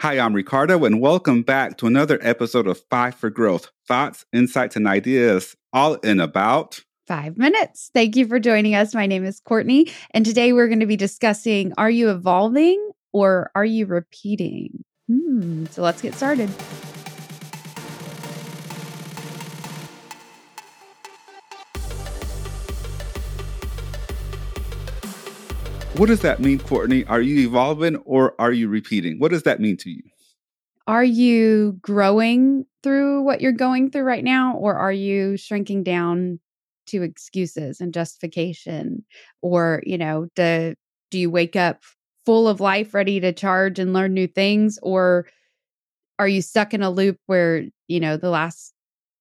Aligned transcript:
Hi, 0.00 0.18
I'm 0.18 0.34
Ricardo, 0.34 0.84
and 0.84 1.00
welcome 1.00 1.42
back 1.42 1.78
to 1.78 1.86
another 1.86 2.18
episode 2.20 2.66
of 2.66 2.78
Five 2.90 3.14
for 3.14 3.30
Growth 3.30 3.70
thoughts, 3.88 4.26
insights, 4.30 4.76
and 4.76 4.86
ideas, 4.86 5.56
all 5.72 5.94
in 5.94 6.20
about 6.20 6.84
five 7.06 7.38
minutes. 7.38 7.90
Thank 7.94 8.14
you 8.14 8.26
for 8.26 8.38
joining 8.38 8.74
us. 8.74 8.94
My 8.94 9.06
name 9.06 9.24
is 9.24 9.40
Courtney, 9.40 9.90
and 10.10 10.26
today 10.26 10.52
we're 10.52 10.68
going 10.68 10.80
to 10.80 10.86
be 10.86 10.96
discussing 10.96 11.72
Are 11.78 11.88
you 11.88 12.10
evolving 12.10 12.90
or 13.14 13.50
are 13.54 13.64
you 13.64 13.86
repeating? 13.86 14.84
Hmm, 15.08 15.64
so 15.70 15.80
let's 15.80 16.02
get 16.02 16.14
started. 16.14 16.50
What 25.96 26.08
does 26.08 26.20
that 26.20 26.40
mean, 26.40 26.58
Courtney? 26.58 27.06
Are 27.06 27.22
you 27.22 27.48
evolving 27.48 27.96
or 28.04 28.34
are 28.38 28.52
you 28.52 28.68
repeating? 28.68 29.18
What 29.18 29.30
does 29.30 29.44
that 29.44 29.60
mean 29.60 29.78
to 29.78 29.90
you? 29.90 30.02
Are 30.86 31.04
you 31.04 31.78
growing 31.80 32.66
through 32.82 33.22
what 33.22 33.40
you're 33.40 33.50
going 33.50 33.90
through 33.90 34.02
right 34.02 34.22
now, 34.22 34.56
or 34.56 34.74
are 34.74 34.92
you 34.92 35.36
shrinking 35.38 35.82
down 35.84 36.38
to 36.88 37.02
excuses 37.02 37.80
and 37.80 37.94
justification? 37.94 39.04
Or, 39.40 39.82
you 39.86 39.96
know, 39.96 40.28
do, 40.36 40.74
do 41.10 41.18
you 41.18 41.30
wake 41.30 41.56
up 41.56 41.82
full 42.26 42.46
of 42.46 42.60
life, 42.60 42.92
ready 42.92 43.18
to 43.20 43.32
charge 43.32 43.78
and 43.78 43.92
learn 43.92 44.12
new 44.12 44.26
things? 44.26 44.78
Or 44.82 45.26
are 46.18 46.28
you 46.28 46.42
stuck 46.42 46.74
in 46.74 46.82
a 46.82 46.90
loop 46.90 47.18
where, 47.26 47.64
you 47.88 48.00
know, 48.00 48.16
the 48.16 48.30
last 48.30 48.74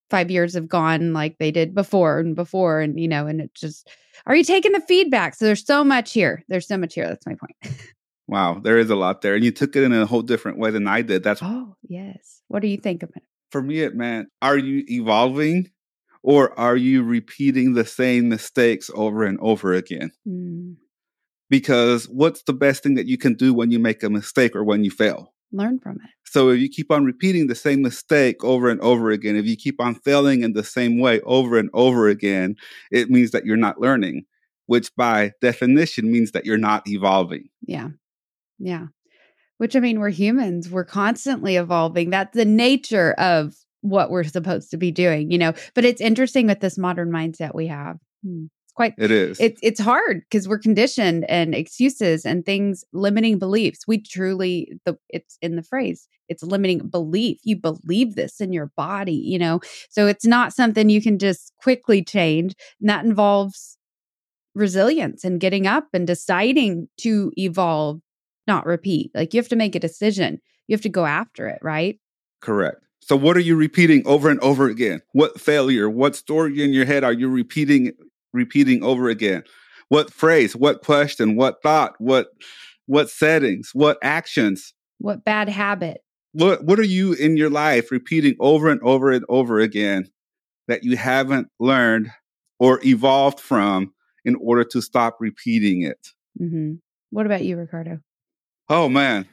five 0.10 0.30
years 0.32 0.54
have 0.54 0.68
gone 0.68 1.14
like 1.14 1.38
they 1.38 1.52
did 1.52 1.74
before 1.74 2.20
and 2.20 2.36
before 2.36 2.82
and 2.82 3.00
you 3.00 3.08
know 3.08 3.28
and 3.28 3.42
it 3.42 3.54
just 3.54 3.90
are 4.26 4.36
you 4.36 4.44
taking 4.44 4.72
the 4.72 4.82
feedback? 4.82 5.36
So 5.36 5.46
there's 5.46 5.66
so 5.66 5.84
much 5.84 6.14
here. 6.14 6.44
There's 6.48 6.68
so 6.68 6.78
much 6.78 6.94
here. 6.96 7.08
That's 7.08 7.26
my 7.26 7.36
point. 7.36 7.80
Wow 8.28 8.60
there 8.60 8.80
is 8.80 8.90
a 8.90 8.96
lot 8.96 9.22
there 9.22 9.36
and 9.36 9.44
you 9.44 9.52
took 9.52 9.76
it 9.76 9.84
in 9.84 9.94
a 9.94 10.08
whole 10.08 10.24
different 10.24 10.58
way 10.58 10.72
than 10.72 10.88
i 10.88 11.04
did. 11.04 11.24
That's 11.24 11.42
oh 11.44 11.76
yes. 11.88 12.42
What 12.48 12.62
do 12.62 12.68
you 12.68 12.78
think 12.78 13.04
of 13.04 13.12
it? 13.16 13.24
For 13.52 13.62
me 13.62 13.82
it 13.82 13.96
meant 13.96 14.30
are 14.42 14.58
you 14.58 14.84
evolving 14.88 15.70
or 16.24 16.60
are 16.60 16.76
you 16.76 17.04
repeating 17.04 17.74
the 17.74 17.86
same 17.86 18.30
mistakes 18.30 18.90
over 18.96 19.24
and 19.24 19.38
over 19.42 19.74
again? 19.74 20.12
Mm. 20.28 20.78
because 21.52 22.06
what's 22.06 22.42
the 22.44 22.54
best 22.54 22.82
thing 22.82 22.96
that 22.96 23.06
you 23.06 23.18
can 23.18 23.36
do 23.36 23.54
when 23.54 23.70
you 23.70 23.78
make 23.78 24.02
a 24.02 24.10
mistake 24.10 24.56
or 24.56 24.64
when 24.64 24.84
you 24.84 24.90
fail 24.90 25.35
learn 25.52 25.80
from 25.80 25.96
it. 25.96 26.10
So 26.26 26.50
if 26.50 26.60
you 26.60 26.70
keep 26.70 26.92
on 26.92 27.06
repeating 27.06 27.48
the 27.48 27.56
same 27.56 27.82
mistake 27.82 28.44
over 28.44 28.70
and 28.70 28.82
over 28.82 29.10
again, 29.12 29.36
if 29.36 29.46
you 29.46 29.56
keep 29.56 29.80
on 29.80 29.96
failing 29.96 30.44
in 30.44 30.54
the 30.54 30.64
same 30.64 31.00
way 31.00 31.22
over 31.22 31.58
and 31.58 31.70
over 31.74 32.08
again, 32.08 32.56
it 32.92 33.10
means 33.10 33.32
that 33.32 33.46
you're 33.46 33.58
not 33.58 33.80
learning, 33.80 34.26
which 34.66 34.94
by 34.96 35.32
definition 35.42 36.12
means 36.12 36.32
that 36.32 36.46
you're 36.46 36.58
not 36.58 36.88
evolving. 36.88 37.50
Yeah. 37.66 37.90
Yeah. 38.60 38.88
Which 39.58 39.76
I 39.76 39.80
mean, 39.80 40.00
we're 40.00 40.10
humans, 40.10 40.70
we're 40.70 40.84
constantly 40.84 41.56
evolving. 41.56 42.10
That's 42.10 42.36
the 42.36 42.46
nature 42.46 43.14
of 43.14 43.54
what 43.82 44.10
we're 44.10 44.24
supposed 44.26 44.72
to 44.72 44.78
be 44.78 44.92
doing, 44.92 45.32
you 45.32 45.38
know. 45.38 45.54
But 45.74 45.86
it's 45.86 46.02
interesting 46.02 46.48
with 46.48 46.60
this 46.60 46.78
modern 46.78 47.12
mindset 47.12 47.56
we 47.56 47.68
have. 47.68 47.98
Hmm 48.26 48.46
quite 48.76 48.94
it 48.98 49.12
is. 49.12 49.40
it's 49.40 49.60
it's 49.64 49.80
hard 49.80 50.22
because 50.22 50.48
we're 50.48 50.60
conditioned 50.60 51.26
and 51.30 51.56
excuses 51.56 52.26
and 52.26 52.46
things 52.46 52.84
limiting 52.94 53.40
beliefs. 53.40 53.88
We 53.88 54.02
truly 54.02 54.80
the 54.86 54.98
it's 55.10 55.38
in 55.42 55.56
the 55.56 55.64
phrase 55.64 56.08
it's 56.28 56.44
limiting 56.44 56.88
belief. 56.88 57.40
You 57.44 57.58
believe 57.58 58.16
this 58.16 58.42
in 58.42 58.54
your 58.54 58.72
body 58.78 59.14
you 59.16 59.40
know? 59.40 59.62
So 59.90 60.08
it's 60.08 60.26
not 60.26 60.54
something 60.54 60.90
you 60.90 61.02
can 61.02 61.18
just 61.18 61.54
quickly 61.62 62.04
change. 62.04 62.56
And 62.80 62.90
that 62.90 63.06
involves 63.06 63.78
resilience 64.54 65.24
and 65.24 65.40
getting 65.40 65.68
up 65.68 65.88
and 65.94 66.06
deciding 66.06 66.88
to 66.98 67.32
evolve 67.38 68.02
not 68.48 68.66
repeat. 68.66 69.12
Like 69.16 69.34
you 69.34 69.40
have 69.40 69.50
to 69.50 69.56
make 69.56 69.76
a 69.76 69.80
decision. 69.80 70.40
You 70.68 70.74
have 70.74 70.82
to 70.82 70.90
go 70.90 71.06
after 71.06 71.48
it 71.48 71.60
right? 71.62 72.00
Correct. 72.42 72.82
So 73.02 73.16
what 73.16 73.38
are 73.38 73.42
you 73.42 73.56
repeating 73.56 74.02
over 74.08 74.30
and 74.30 74.40
over 74.40 74.68
again? 74.68 75.02
What 75.12 75.40
failure, 75.40 75.90
what 75.90 76.16
story 76.16 76.64
in 76.64 76.74
your 76.74 76.86
head 76.86 77.04
are 77.04 77.14
you 77.14 77.30
repeating 77.30 77.92
repeating 78.36 78.84
over 78.84 79.10
again? 79.10 79.44
What 79.90 80.12
phrase, 80.12 80.56
what 80.56 80.84
question, 80.84 81.36
what 81.36 81.62
thought, 81.62 81.96
what 82.00 82.28
what 82.88 83.10
settings, 83.10 83.72
what 83.74 83.98
actions? 84.04 84.74
What 85.00 85.24
bad 85.24 85.50
habit? 85.50 86.02
What 86.34 86.64
what 86.66 86.80
are 86.80 86.84
you 86.84 87.14
in 87.14 87.38
your 87.38 87.50
life 87.50 87.92
repeating 87.92 88.36
over 88.40 88.70
and 88.70 88.82
over 88.82 89.12
and 89.12 89.26
over 89.30 89.60
again 89.60 90.10
that 90.68 90.84
you 90.84 90.98
haven't 90.98 91.48
learned 91.60 92.12
or 92.60 92.80
evolved 92.86 93.40
from 93.40 93.94
in 94.24 94.36
order 94.36 94.64
to 94.66 94.82
stop 94.82 95.18
repeating 95.20 95.84
it? 95.84 96.08
Mm-hmm. 96.40 96.74
What 97.12 97.26
about 97.26 97.44
you, 97.44 97.58
Ricardo? 97.58 98.00
Oh 98.70 98.90
man. 98.90 99.28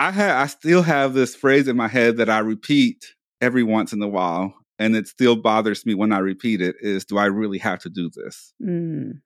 I 0.00 0.10
have 0.10 0.36
I 0.36 0.46
still 0.46 0.82
have 0.82 1.14
this 1.14 1.36
phrase 1.36 1.68
in 1.68 1.76
my 1.76 1.88
head 1.88 2.16
that 2.16 2.28
I 2.28 2.40
repeat 2.40 3.14
every 3.40 3.62
once 3.62 3.92
in 3.92 4.02
a 4.02 4.08
while 4.08 4.54
and 4.82 4.96
it 4.96 5.06
still 5.06 5.36
bothers 5.36 5.86
me 5.86 5.94
when 5.94 6.12
I 6.12 6.18
repeat 6.18 6.60
it 6.60 6.74
is 6.80 7.04
do 7.04 7.16
I 7.16 7.26
really 7.26 7.58
have 7.58 7.78
to 7.80 7.88
do 7.88 8.10
this? 8.10 8.52
Mm. 8.60 9.20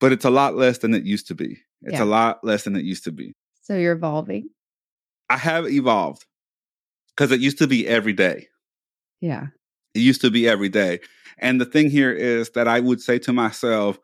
But 0.00 0.10
it's 0.10 0.24
a 0.24 0.30
lot 0.30 0.56
less 0.56 0.78
than 0.78 0.94
it 0.94 1.04
used 1.04 1.28
to 1.28 1.34
be. 1.34 1.58
It's 1.82 1.94
yeah. 1.94 2.02
a 2.02 2.06
lot 2.06 2.42
less 2.42 2.64
than 2.64 2.74
it 2.74 2.84
used 2.84 3.04
to 3.04 3.12
be. 3.12 3.34
So 3.62 3.76
you're 3.76 3.92
evolving. 3.92 4.48
I 5.30 5.36
have 5.36 5.68
evolved 5.68 6.26
because 7.16 7.30
it 7.30 7.40
used 7.40 7.58
to 7.58 7.68
be 7.68 7.86
every 7.86 8.12
day. 8.12 8.48
Yeah. 9.20 9.46
It 9.94 10.00
used 10.00 10.22
to 10.22 10.30
be 10.30 10.48
every 10.48 10.68
day. 10.68 11.00
And 11.38 11.60
the 11.60 11.64
thing 11.64 11.88
here 11.88 12.12
is 12.12 12.50
that 12.50 12.66
I 12.66 12.80
would 12.80 13.00
say 13.00 13.20
to 13.20 13.32
myself, 13.32 14.00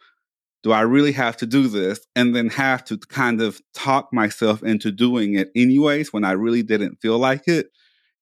do 0.63 0.71
I 0.71 0.83
really 0.83 1.13
have 1.13 1.37
to 1.39 1.47
do 1.47 1.67
this? 1.67 1.99
And 2.15 2.35
then 2.35 2.49
have 2.51 2.85
to 2.85 2.97
kind 2.97 3.41
of 3.41 3.61
talk 3.75 4.13
myself 4.13 4.63
into 4.63 4.93
doing 4.93 5.35
it 5.35 5.51
anyways 5.57 6.13
when 6.13 6.23
I 6.23 6.33
really 6.33 6.63
didn't 6.63 7.01
feel 7.01 7.19
like 7.19 7.49
it 7.49 7.71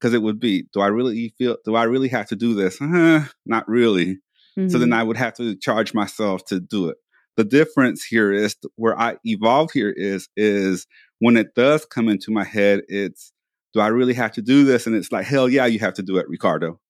because 0.03 0.15
it 0.15 0.23
would 0.23 0.41
be, 0.41 0.65
do 0.73 0.81
I 0.81 0.89
really 0.89 1.33
feel, 1.39 1.59
do 1.65 1.77
I 1.77 1.85
really 1.85 2.09
have 2.09 2.27
to 2.31 2.37
do 2.37 2.55
this? 2.55 2.83
Uh, 2.83 3.25
not 3.47 3.69
really. 3.69 4.19
Mm-hmm. 4.59 4.69
So 4.69 4.79
then 4.79 4.89
mm-hmm. 4.89 4.99
I 4.99 5.03
would 5.05 5.17
have 5.17 5.35
to 5.35 5.55
charge 5.55 5.95
myself 5.95 6.45
to 6.47 6.59
do 6.59 6.89
it. 6.89 6.97
The 7.37 7.45
difference 7.45 8.03
here 8.03 8.33
is 8.33 8.57
where 8.75 8.99
I 8.99 9.19
evolved 9.23 9.71
here 9.73 9.95
is, 9.97 10.29
is 10.37 10.89
when 11.21 11.37
it 11.37 11.55
does 11.55 11.87
come 11.87 12.09
into 12.09 12.33
my 12.33 12.43
head, 12.43 12.83
it's, 12.89 13.33
do 13.75 13.81
I 13.81 13.87
really 13.89 14.15
have 14.15 14.33
to 14.33 14.43
do 14.43 14.65
this? 14.65 14.89
And 14.89 14.97
it's 14.97 15.13
like, 15.13 15.25
hell 15.25 15.49
yeah, 15.49 15.67
you 15.67 15.79
have 15.79 15.95
to 15.95 16.03
do 16.03 16.17
it, 16.17 16.29
Ricardo. 16.29 16.81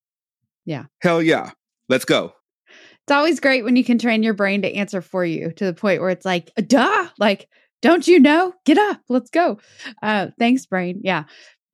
Yeah. 0.65 0.85
Hell 1.03 1.21
yeah. 1.21 1.51
Let's 1.91 2.07
go. 2.07 2.33
It's 2.67 3.13
always 3.13 3.41
great 3.41 3.63
when 3.63 3.77
you 3.77 3.85
can 3.85 3.99
train 3.99 4.23
your 4.23 4.33
brain 4.33 4.63
to 4.63 4.75
answer 4.75 5.03
for 5.03 5.23
you 5.23 5.53
to 5.53 5.67
the 5.67 5.75
point 5.75 6.01
where 6.01 6.09
it's 6.09 6.25
like, 6.25 6.51
duh, 6.67 7.09
like, 7.19 7.47
don't 7.83 8.09
you 8.09 8.21
know? 8.21 8.55
Get 8.65 8.79
up, 8.79 9.03
let's 9.11 9.29
go. 9.29 9.59
Uh, 10.03 10.29
thanks, 10.39 10.65
brain. 10.65 11.03
Yeah. 11.05 11.25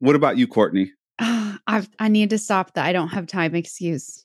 What 0.01 0.17
about 0.17 0.37
you, 0.37 0.49
Courtney? 0.49 0.91
I've 1.67 1.89
I 1.99 2.09
need 2.09 2.31
to 2.31 2.39
stop 2.39 2.75
the 2.75 2.83
I 2.83 2.93
don't 2.93 3.09
have 3.09 3.27
time 3.27 3.55
excuse. 3.55 4.25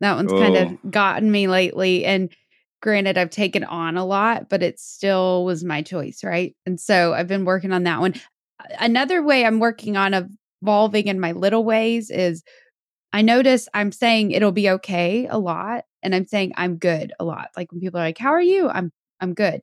That 0.00 0.16
one's 0.16 0.32
oh. 0.32 0.38
kind 0.38 0.56
of 0.56 0.72
oh. 0.72 0.78
gotten 0.90 1.30
me 1.30 1.46
lately. 1.46 2.04
And 2.04 2.30
granted, 2.80 3.16
I've 3.16 3.30
taken 3.30 3.64
on 3.64 3.96
a 3.96 4.04
lot, 4.04 4.48
but 4.48 4.62
it 4.62 4.80
still 4.80 5.44
was 5.44 5.64
my 5.64 5.80
choice, 5.82 6.24
right? 6.24 6.54
And 6.66 6.80
so 6.80 7.14
I've 7.14 7.28
been 7.28 7.44
working 7.44 7.72
on 7.72 7.84
that 7.84 8.00
one. 8.00 8.14
Another 8.80 9.22
way 9.22 9.44
I'm 9.44 9.60
working 9.60 9.96
on 9.96 10.28
evolving 10.60 11.06
in 11.06 11.20
my 11.20 11.32
little 11.32 11.64
ways 11.64 12.10
is 12.10 12.42
I 13.12 13.22
notice 13.22 13.68
I'm 13.74 13.92
saying 13.92 14.32
it'll 14.32 14.52
be 14.52 14.70
okay 14.70 15.26
a 15.28 15.38
lot, 15.38 15.84
and 16.02 16.14
I'm 16.14 16.26
saying 16.26 16.52
I'm 16.56 16.76
good 16.76 17.12
a 17.20 17.24
lot. 17.24 17.50
Like 17.56 17.70
when 17.70 17.80
people 17.80 18.00
are 18.00 18.04
like, 18.04 18.18
"How 18.18 18.30
are 18.30 18.42
you?" 18.42 18.68
I'm 18.68 18.90
I'm 19.20 19.34
good. 19.34 19.62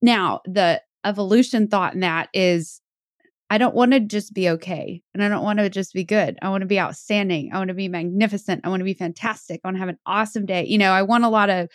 Now 0.00 0.40
the 0.44 0.80
evolution 1.04 1.68
thought 1.68 1.94
in 1.94 2.00
that 2.00 2.28
is 2.32 2.80
I 3.48 3.58
don't 3.58 3.74
want 3.74 3.92
to 3.92 4.00
just 4.00 4.34
be 4.34 4.48
okay. 4.50 5.02
And 5.14 5.22
I 5.22 5.28
don't 5.28 5.44
want 5.44 5.60
to 5.60 5.70
just 5.70 5.94
be 5.94 6.04
good. 6.04 6.36
I 6.42 6.48
want 6.48 6.62
to 6.62 6.66
be 6.66 6.80
outstanding. 6.80 7.50
I 7.52 7.58
want 7.58 7.68
to 7.68 7.74
be 7.74 7.88
magnificent. 7.88 8.62
I 8.64 8.68
want 8.68 8.80
to 8.80 8.84
be 8.84 8.94
fantastic. 8.94 9.60
I 9.62 9.68
want 9.68 9.76
to 9.76 9.80
have 9.80 9.88
an 9.88 9.98
awesome 10.04 10.46
day. 10.46 10.66
You 10.66 10.78
know, 10.78 10.90
I 10.90 11.02
want 11.02 11.24
a 11.24 11.28
lot 11.28 11.48
of 11.48 11.68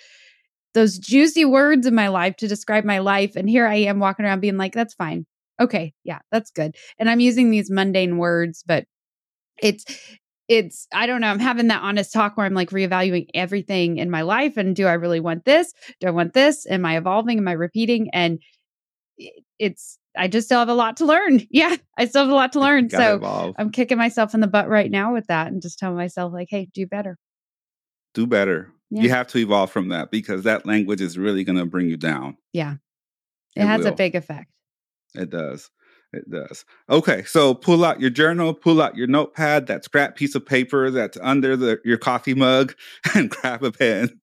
those 0.73 0.97
juicy 0.97 1.45
words 1.45 1.85
in 1.87 1.95
my 1.95 2.09
life 2.09 2.35
to 2.37 2.47
describe 2.47 2.83
my 2.83 2.99
life. 2.99 3.35
And 3.35 3.49
here 3.49 3.67
I 3.67 3.75
am 3.75 3.99
walking 3.99 4.25
around 4.25 4.41
being 4.41 4.57
like, 4.57 4.73
that's 4.73 4.93
fine. 4.93 5.25
Okay. 5.59 5.93
Yeah, 6.03 6.19
that's 6.31 6.51
good. 6.51 6.75
And 6.97 7.09
I'm 7.09 7.19
using 7.19 7.51
these 7.51 7.69
mundane 7.69 8.17
words, 8.17 8.63
but 8.65 8.85
it's, 9.61 9.85
it's, 10.47 10.87
I 10.93 11.05
don't 11.07 11.21
know. 11.21 11.27
I'm 11.27 11.39
having 11.39 11.67
that 11.67 11.83
honest 11.83 12.11
talk 12.11 12.35
where 12.35 12.45
I'm 12.45 12.53
like 12.53 12.71
reevaluating 12.71 13.27
everything 13.33 13.97
in 13.97 14.09
my 14.09 14.23
life. 14.23 14.57
And 14.57 14.75
do 14.75 14.87
I 14.87 14.93
really 14.93 15.19
want 15.19 15.45
this? 15.45 15.73
Do 16.01 16.07
I 16.07 16.11
want 16.11 16.33
this? 16.33 16.65
Am 16.69 16.85
I 16.85 16.97
evolving? 16.97 17.37
Am 17.37 17.47
I 17.47 17.53
repeating? 17.53 18.09
And 18.11 18.39
eh, 19.19 19.29
it's, 19.61 19.99
I 20.17 20.27
just 20.27 20.47
still 20.47 20.59
have 20.59 20.69
a 20.69 20.73
lot 20.73 20.97
to 20.97 21.05
learn. 21.05 21.45
Yeah, 21.51 21.75
I 21.97 22.05
still 22.05 22.23
have 22.23 22.31
a 22.31 22.35
lot 22.35 22.53
to 22.53 22.59
learn. 22.59 22.89
So 22.89 23.15
evolve. 23.15 23.55
I'm 23.57 23.71
kicking 23.71 23.97
myself 23.97 24.33
in 24.33 24.39
the 24.39 24.47
butt 24.47 24.67
right 24.67 24.89
now 24.89 25.13
with 25.13 25.27
that 25.27 25.47
and 25.47 25.61
just 25.61 25.79
telling 25.79 25.97
myself, 25.97 26.33
like, 26.33 26.47
hey, 26.49 26.67
do 26.73 26.87
better. 26.87 27.17
Do 28.13 28.25
better. 28.25 28.71
Yeah. 28.89 29.03
You 29.03 29.09
have 29.09 29.27
to 29.27 29.37
evolve 29.37 29.71
from 29.71 29.89
that 29.89 30.11
because 30.11 30.43
that 30.43 30.65
language 30.65 30.99
is 30.99 31.17
really 31.17 31.43
going 31.43 31.57
to 31.57 31.65
bring 31.65 31.87
you 31.87 31.97
down. 31.97 32.37
Yeah. 32.51 32.75
It, 33.55 33.61
it 33.61 33.65
has 33.65 33.81
will. 33.81 33.89
a 33.89 33.95
big 33.95 34.15
effect. 34.15 34.47
It 35.13 35.29
does. 35.29 35.69
It 36.13 36.29
does. 36.29 36.65
Okay, 36.89 37.23
so 37.23 37.53
pull 37.53 37.85
out 37.85 38.01
your 38.01 38.09
journal, 38.09 38.53
pull 38.53 38.81
out 38.81 38.97
your 38.97 39.07
notepad, 39.07 39.67
that 39.67 39.85
scrap 39.85 40.17
piece 40.17 40.35
of 40.35 40.45
paper 40.45 40.91
that's 40.91 41.17
under 41.21 41.55
the, 41.55 41.79
your 41.85 41.97
coffee 41.97 42.33
mug, 42.33 42.75
and 43.15 43.29
grab 43.29 43.63
a 43.63 43.71
pen. 43.71 44.19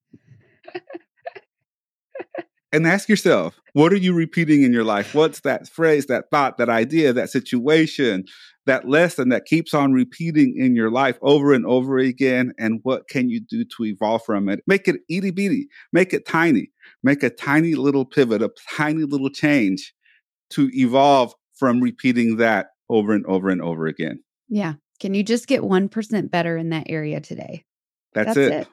and 2.71 2.85
ask 2.85 3.09
yourself, 3.09 3.59
what 3.73 3.91
are 3.91 3.97
you 3.97 4.13
repeating 4.13 4.63
in 4.63 4.73
your 4.73 4.83
life? 4.83 5.15
What's 5.15 5.41
that 5.41 5.67
phrase, 5.67 6.05
that 6.07 6.25
thought, 6.31 6.57
that 6.57 6.69
idea, 6.69 7.13
that 7.13 7.29
situation, 7.29 8.25
that 8.65 8.87
lesson 8.87 9.29
that 9.29 9.45
keeps 9.45 9.73
on 9.73 9.93
repeating 9.93 10.55
in 10.57 10.75
your 10.75 10.91
life 10.91 11.17
over 11.21 11.53
and 11.53 11.65
over 11.65 11.97
again? 11.97 12.53
And 12.59 12.79
what 12.83 13.07
can 13.07 13.29
you 13.29 13.39
do 13.39 13.63
to 13.63 13.85
evolve 13.85 14.23
from 14.25 14.49
it? 14.49 14.61
Make 14.67 14.87
it 14.87 15.01
itty 15.09 15.31
bitty, 15.31 15.67
make 15.91 16.13
it 16.13 16.27
tiny, 16.27 16.71
make 17.03 17.23
a 17.23 17.29
tiny 17.29 17.75
little 17.75 18.05
pivot, 18.05 18.41
a 18.41 18.51
tiny 18.75 19.03
little 19.03 19.29
change 19.29 19.93
to 20.51 20.69
evolve 20.73 21.33
from 21.57 21.81
repeating 21.81 22.37
that 22.37 22.67
over 22.89 23.13
and 23.13 23.25
over 23.25 23.49
and 23.49 23.61
over 23.61 23.87
again. 23.87 24.23
Yeah. 24.47 24.75
Can 24.99 25.13
you 25.13 25.23
just 25.23 25.47
get 25.47 25.61
1% 25.61 26.31
better 26.31 26.57
in 26.57 26.69
that 26.69 26.87
area 26.89 27.21
today? 27.21 27.63
That's, 28.13 28.35
That's 28.35 28.37
it. 28.37 28.51
it. 28.51 28.67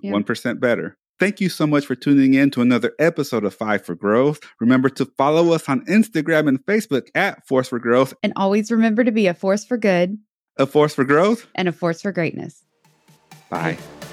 Yeah. 0.00 0.12
1% 0.12 0.60
better. 0.60 0.96
Thank 1.20 1.40
you 1.40 1.48
so 1.48 1.66
much 1.66 1.86
for 1.86 1.94
tuning 1.94 2.34
in 2.34 2.50
to 2.50 2.60
another 2.60 2.92
episode 2.98 3.44
of 3.44 3.54
Five 3.54 3.84
for 3.84 3.94
Growth. 3.94 4.40
Remember 4.60 4.88
to 4.90 5.04
follow 5.16 5.52
us 5.52 5.68
on 5.68 5.84
Instagram 5.86 6.48
and 6.48 6.64
Facebook 6.66 7.08
at 7.14 7.46
Force 7.46 7.68
for 7.68 7.78
Growth. 7.78 8.14
And 8.22 8.32
always 8.36 8.70
remember 8.70 9.04
to 9.04 9.12
be 9.12 9.26
a 9.26 9.34
force 9.34 9.64
for 9.64 9.76
good, 9.76 10.18
a 10.56 10.66
force 10.66 10.94
for 10.94 11.04
growth, 11.04 11.46
and 11.54 11.68
a 11.68 11.72
force 11.72 12.02
for 12.02 12.12
greatness. 12.12 12.64
Bye. 13.48 13.74
Bye. 13.74 14.03